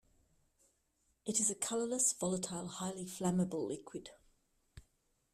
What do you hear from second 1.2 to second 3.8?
It is a colourless, volatile, highly flammable